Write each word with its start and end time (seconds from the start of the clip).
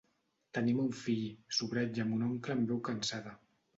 Tenim 0.57 0.79
un 0.83 0.87
fill, 1.01 1.27
subratlla 1.57 2.07
mon 2.13 2.25
oncle 2.31 2.57
amb 2.59 2.67
veu 2.73 2.81
cansada. 2.89 3.37